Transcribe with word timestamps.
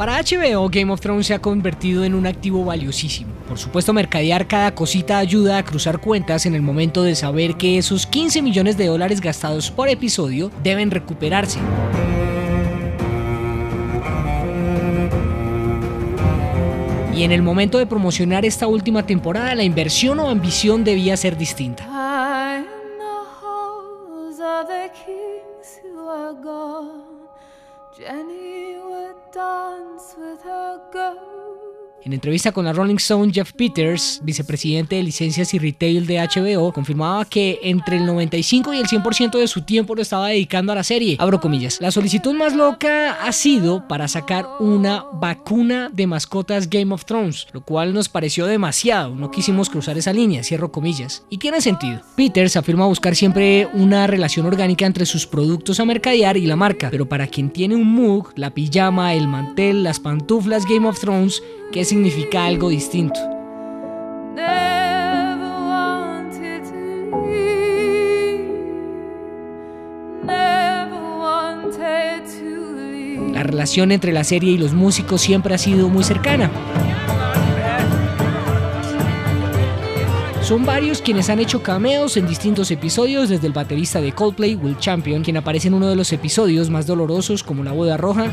Para 0.00 0.18
HBO, 0.22 0.70
Game 0.70 0.90
of 0.90 0.98
Thrones 1.02 1.26
se 1.26 1.34
ha 1.34 1.40
convertido 1.40 2.04
en 2.04 2.14
un 2.14 2.26
activo 2.26 2.64
valiosísimo. 2.64 3.34
Por 3.46 3.58
supuesto, 3.58 3.92
mercadear 3.92 4.46
cada 4.46 4.74
cosita 4.74 5.18
ayuda 5.18 5.58
a 5.58 5.62
cruzar 5.62 6.00
cuentas 6.00 6.46
en 6.46 6.54
el 6.54 6.62
momento 6.62 7.02
de 7.02 7.14
saber 7.14 7.56
que 7.56 7.76
esos 7.76 8.06
15 8.06 8.40
millones 8.40 8.78
de 8.78 8.86
dólares 8.86 9.20
gastados 9.20 9.70
por 9.70 9.90
episodio 9.90 10.50
deben 10.62 10.90
recuperarse. 10.90 11.58
Y 17.14 17.22
en 17.22 17.32
el 17.32 17.42
momento 17.42 17.76
de 17.76 17.84
promocionar 17.84 18.46
esta 18.46 18.66
última 18.68 19.04
temporada, 19.04 19.54
la 19.54 19.64
inversión 19.64 20.18
o 20.20 20.30
ambición 20.30 20.82
debía 20.82 21.14
ser 21.18 21.36
distinta. 21.36 21.86
Dance 29.32 30.16
with 30.18 30.42
her 30.42 30.80
girls. 30.92 31.39
En 32.02 32.14
entrevista 32.14 32.52
con 32.52 32.64
la 32.64 32.72
Rolling 32.72 32.96
Stone, 32.96 33.30
Jeff 33.30 33.52
Peters, 33.52 34.20
vicepresidente 34.22 34.96
de 34.96 35.02
licencias 35.02 35.52
y 35.52 35.58
retail 35.58 36.06
de 36.06 36.18
HBO, 36.18 36.72
confirmaba 36.72 37.26
que 37.26 37.58
entre 37.62 37.98
el 37.98 38.06
95 38.06 38.72
y 38.72 38.78
el 38.78 38.86
100% 38.86 39.38
de 39.38 39.46
su 39.46 39.62
tiempo 39.62 39.94
lo 39.94 40.00
estaba 40.00 40.28
dedicando 40.28 40.72
a 40.72 40.76
la 40.76 40.82
serie. 40.82 41.16
Abro 41.18 41.40
comillas. 41.40 41.78
La 41.78 41.90
solicitud 41.90 42.32
más 42.32 42.54
loca 42.56 43.12
ha 43.22 43.32
sido 43.32 43.86
para 43.86 44.08
sacar 44.08 44.48
una 44.60 45.04
vacuna 45.12 45.90
de 45.92 46.06
mascotas 46.06 46.70
Game 46.70 46.94
of 46.94 47.04
Thrones, 47.04 47.48
lo 47.52 47.60
cual 47.60 47.92
nos 47.92 48.08
pareció 48.08 48.46
demasiado. 48.46 49.14
No 49.14 49.30
quisimos 49.30 49.68
cruzar 49.68 49.98
esa 49.98 50.14
línea, 50.14 50.42
cierro 50.42 50.72
comillas. 50.72 51.24
Y 51.28 51.36
tiene 51.36 51.60
sentido. 51.60 52.00
Peters 52.16 52.56
afirma 52.56 52.86
buscar 52.86 53.14
siempre 53.14 53.68
una 53.74 54.06
relación 54.06 54.46
orgánica 54.46 54.86
entre 54.86 55.04
sus 55.04 55.26
productos 55.26 55.80
a 55.80 55.84
mercadear 55.84 56.38
y 56.38 56.46
la 56.46 56.56
marca, 56.56 56.88
pero 56.90 57.06
para 57.06 57.26
quien 57.26 57.50
tiene 57.50 57.76
un 57.76 57.86
mug, 57.86 58.32
la 58.36 58.54
pijama, 58.54 59.12
el 59.12 59.28
mantel, 59.28 59.82
las 59.82 60.00
pantuflas 60.00 60.64
Game 60.64 60.88
of 60.88 60.98
Thrones, 60.98 61.42
¿Qué 61.72 61.84
significa 61.84 62.46
algo 62.46 62.68
distinto? 62.68 63.20
La 73.32 73.44
relación 73.44 73.92
entre 73.92 74.12
la 74.12 74.24
serie 74.24 74.50
y 74.50 74.58
los 74.58 74.72
músicos 74.72 75.20
siempre 75.20 75.54
ha 75.54 75.58
sido 75.58 75.88
muy 75.88 76.02
cercana. 76.02 76.50
Son 80.42 80.66
varios 80.66 81.00
quienes 81.00 81.30
han 81.30 81.38
hecho 81.38 81.62
cameos 81.62 82.16
en 82.16 82.26
distintos 82.26 82.72
episodios, 82.72 83.28
desde 83.28 83.46
el 83.46 83.52
baterista 83.52 84.00
de 84.00 84.10
Coldplay, 84.10 84.56
Will 84.56 84.76
Champion, 84.78 85.22
quien 85.22 85.36
aparece 85.36 85.68
en 85.68 85.74
uno 85.74 85.86
de 85.88 85.94
los 85.94 86.12
episodios 86.12 86.68
más 86.68 86.88
dolorosos 86.88 87.44
como 87.44 87.62
La 87.62 87.70
Boda 87.70 87.96
Roja, 87.96 88.26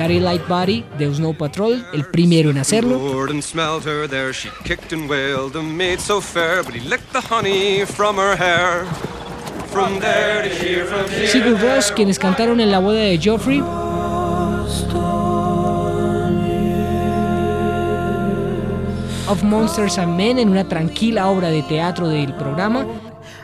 Gary 0.00 0.18
Lightbody 0.18 0.82
de 0.98 1.14
Snow 1.14 1.34
Patrol, 1.34 1.84
el 1.92 2.06
primero 2.06 2.48
en 2.48 2.56
hacerlo, 2.56 2.96
Roared 2.96 3.32
and 3.32 3.42
smelled 3.42 3.84
her 3.84 4.08
there. 4.08 4.32
She 4.32 4.48
kicked 4.64 4.94
and 4.94 5.10
wailed, 5.10 5.54
a 5.56 5.62
maid 5.62 6.00
so 6.00 6.22
fair, 6.22 6.62
but 6.62 6.72
he 6.72 6.80
licked 6.80 7.12
the 7.12 7.20
honey 7.20 7.84
from 7.84 8.16
her 8.16 8.34
hair. 8.34 8.86
From 9.70 10.00
there 10.00 10.42
to 10.42 10.48
here, 10.48 10.86
from 10.86 11.06
here. 11.10 11.28
Sigur 11.28 11.58
Rós, 11.60 11.92
quienes 11.92 12.18
cantaron 12.18 12.60
en 12.60 12.70
la 12.70 12.80
boda 12.80 12.98
de 12.98 13.18
Joffrey, 13.18 13.60
of 19.28 19.44
Monsters 19.44 19.98
and 19.98 20.16
Men 20.16 20.38
en 20.38 20.48
una 20.48 20.66
tranquila 20.66 21.28
obra 21.28 21.50
de 21.50 21.60
teatro 21.64 22.08
del 22.08 22.32
programa, 22.36 22.86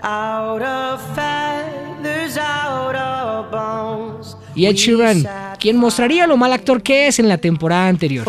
out 0.02 0.62
of 0.62 1.02
feathers, 1.14 2.38
out 2.38 2.96
of 2.96 3.50
bones. 3.50 4.38
y 4.54 4.64
Ed 4.64 4.76
Sheeran, 4.76 5.22
quien 5.56 5.76
mostraría 5.76 6.26
lo 6.26 6.36
mal 6.36 6.52
actor 6.52 6.82
que 6.82 7.06
es 7.06 7.18
en 7.18 7.28
la 7.28 7.38
temporada 7.38 7.88
anterior. 7.88 8.26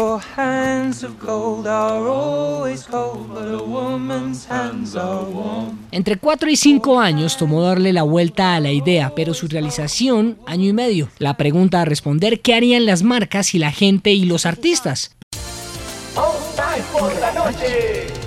Entre 5.91 6.17
4 6.17 6.49
y 6.49 6.55
5 6.55 6.99
años 6.99 7.37
tomó 7.37 7.61
darle 7.61 7.93
la 7.93 8.03
vuelta 8.03 8.55
a 8.55 8.59
la 8.59 8.71
idea, 8.71 9.13
pero 9.15 9.33
su 9.33 9.47
realización 9.47 10.37
año 10.45 10.69
y 10.69 10.73
medio. 10.73 11.09
La 11.19 11.35
pregunta 11.35 11.81
a 11.81 11.85
responder, 11.85 12.41
¿qué 12.41 12.55
harían 12.55 12.85
las 12.85 13.03
marcas 13.03 13.53
y 13.53 13.59
la 13.59 13.71
gente 13.71 14.11
y 14.11 14.25
los 14.25 14.45
artistas? 14.45 15.11
Por 16.93 17.19
la 17.19 17.31
noche. 17.33 18.26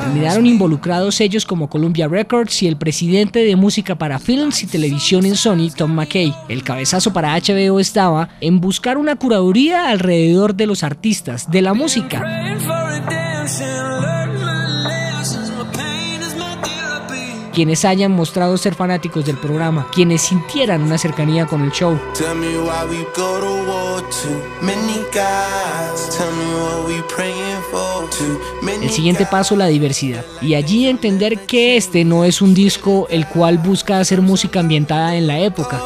Terminaron 0.00 0.46
involucrados 0.46 1.16
sellos 1.16 1.44
como 1.44 1.68
Columbia 1.68 2.08
Records 2.08 2.62
y 2.62 2.68
el 2.68 2.76
presidente 2.76 3.40
de 3.40 3.56
música 3.56 3.96
para 3.96 4.18
films 4.18 4.62
y 4.62 4.66
televisión 4.66 5.24
en 5.24 5.36
Sony, 5.36 5.70
Tom 5.74 5.92
McKay. 5.92 6.34
El 6.48 6.62
cabezazo 6.62 7.12
para 7.12 7.34
HBO 7.34 7.80
estaba 7.80 8.28
en 8.40 8.60
buscar 8.60 8.98
una 8.98 9.16
curaduría 9.16 9.88
alrededor 9.88 10.54
de 10.54 10.66
los 10.66 10.82
artistas, 10.82 11.50
de 11.50 11.62
la 11.62 11.74
música, 11.74 12.22
quienes 17.56 17.86
hayan 17.86 18.12
mostrado 18.12 18.58
ser 18.58 18.74
fanáticos 18.74 19.24
del 19.24 19.38
programa, 19.38 19.86
quienes 19.90 20.20
sintieran 20.20 20.82
una 20.82 20.98
cercanía 20.98 21.46
con 21.46 21.62
el 21.62 21.70
show. 21.72 21.98
El 28.82 28.90
siguiente 28.90 29.24
paso, 29.24 29.56
la 29.56 29.68
diversidad. 29.68 30.22
Y 30.42 30.52
allí 30.52 30.86
entender 30.86 31.46
que 31.46 31.78
este 31.78 32.04
no 32.04 32.26
es 32.26 32.42
un 32.42 32.52
disco 32.52 33.06
el 33.08 33.26
cual 33.26 33.56
busca 33.56 34.00
hacer 34.00 34.20
música 34.20 34.60
ambientada 34.60 35.16
en 35.16 35.26
la 35.26 35.38
época, 35.38 35.80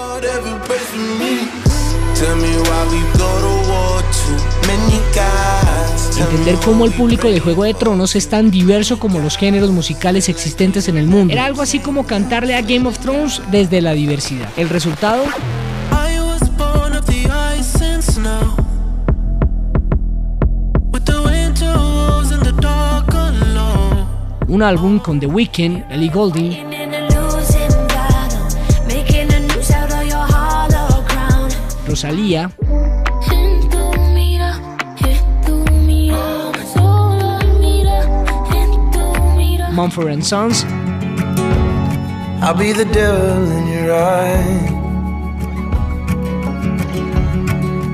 entender 6.25 6.57
cómo 6.65 6.85
el 6.85 6.93
público 6.93 7.29
de 7.29 7.41
Juego 7.41 7.65
de 7.65 7.75
Tronos 7.75 8.15
es 8.17 8.29
tan 8.29 8.51
diverso 8.51 8.99
como 8.99 9.19
los 9.19 9.37
géneros 9.37 9.71
musicales 9.71 10.29
existentes 10.29 10.89
en 10.89 10.97
el 10.97 11.07
mundo. 11.07 11.33
Era 11.33 11.47
algo 11.47 11.63
así 11.63 11.79
como 11.79 12.07
cantarle 12.07 12.55
a 12.55 12.63
Game 12.63 12.87
of 12.89 12.99
Thrones 12.99 13.41
desde 13.51 13.81
la 13.81 13.93
diversidad. 13.93 14.49
El 14.57 14.69
resultado, 14.69 15.25
un 24.49 24.63
álbum 24.63 24.99
con 24.99 25.21
The 25.21 25.27
Weeknd, 25.27 25.85
Ellie 25.91 26.11
Goulding, 26.11 26.71
In 32.31 32.60
Mumford 39.81 40.23
Sons, 40.23 40.65
I'll 42.43 42.53
be 42.53 42.73
the 42.73 42.85
devil 42.85 43.51
in 43.51 43.67
your 43.67 43.95
eye. 43.95 44.69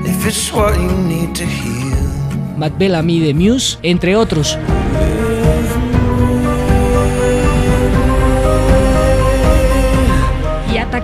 If 0.03 0.27
it's 0.27 0.51
what 0.51 0.75
you 0.77 0.91
need 1.07 1.33
to 1.35 1.45
heal. 1.45 1.95
Matt 2.57 2.77
Bellamy 2.77 3.21
de 3.21 3.33
Muse, 3.33 3.79
entre 3.83 4.17
otros. 4.17 4.57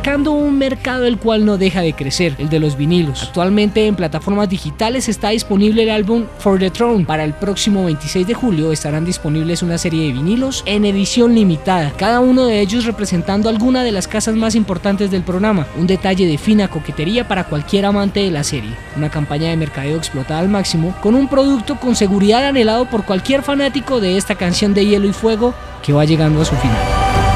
Un 0.03 0.57
mercado 0.57 1.05
el 1.05 1.17
cual 1.17 1.45
no 1.45 1.57
deja 1.57 1.81
de 1.81 1.93
crecer, 1.93 2.35
el 2.37 2.49
de 2.49 2.59
los 2.59 2.75
vinilos. 2.75 3.23
Actualmente 3.23 3.87
en 3.87 3.95
plataformas 3.95 4.49
digitales 4.49 5.07
está 5.07 5.29
disponible 5.29 5.83
el 5.83 5.89
álbum 5.89 6.25
For 6.39 6.59
the 6.59 6.69
Throne. 6.69 7.05
Para 7.05 7.23
el 7.23 7.33
próximo 7.33 7.85
26 7.85 8.27
de 8.27 8.33
julio 8.33 8.71
estarán 8.73 9.05
disponibles 9.05 9.63
una 9.63 9.77
serie 9.77 10.07
de 10.07 10.13
vinilos 10.13 10.61
en 10.65 10.83
edición 10.83 11.33
limitada, 11.33 11.93
cada 11.97 12.19
uno 12.19 12.45
de 12.45 12.59
ellos 12.59 12.85
representando 12.85 13.49
alguna 13.49 13.83
de 13.83 13.93
las 13.93 14.09
casas 14.09 14.35
más 14.35 14.55
importantes 14.55 15.09
del 15.09 15.23
programa, 15.23 15.67
un 15.79 15.87
detalle 15.87 16.27
de 16.27 16.37
fina 16.37 16.67
coquetería 16.67 17.27
para 17.27 17.45
cualquier 17.45 17.85
amante 17.85 18.19
de 18.19 18.31
la 18.31 18.43
serie, 18.43 18.75
una 18.97 19.09
campaña 19.09 19.49
de 19.49 19.57
mercadeo 19.57 19.97
explotada 19.97 20.41
al 20.41 20.49
máximo, 20.49 20.93
con 21.01 21.15
un 21.15 21.29
producto 21.29 21.79
con 21.79 21.95
seguridad 21.95 22.45
anhelado 22.45 22.89
por 22.89 23.05
cualquier 23.05 23.41
fanático 23.41 24.01
de 24.01 24.17
esta 24.17 24.35
canción 24.35 24.73
de 24.73 24.85
hielo 24.85 25.07
y 25.07 25.13
fuego 25.13 25.53
que 25.81 25.93
va 25.93 26.03
llegando 26.03 26.41
a 26.41 26.45
su 26.45 26.55
final. 26.55 27.32